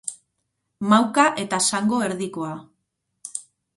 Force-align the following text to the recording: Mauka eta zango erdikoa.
Mauka 0.93 1.25
eta 1.43 1.59
zango 1.73 2.01
erdikoa. 2.09 2.51